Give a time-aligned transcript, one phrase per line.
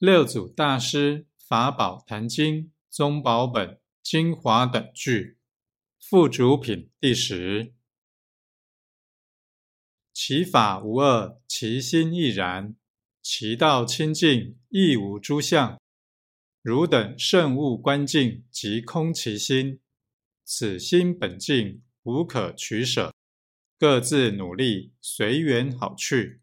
[0.00, 5.36] 六祖大师法宝坛经宗宝本精华等句
[5.98, 7.74] 附主品第十。
[10.14, 12.74] 其法无二，其心亦然。
[13.20, 15.78] 其道清净，亦无诸相。
[16.62, 19.80] 汝等慎勿观境，即空其心。
[20.46, 23.12] 此心本净，无可取舍。
[23.78, 26.40] 各自努力，随缘好去。